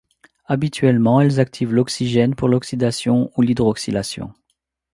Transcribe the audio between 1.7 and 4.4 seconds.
l'O pour l'oxydation ou l'hydroxylation.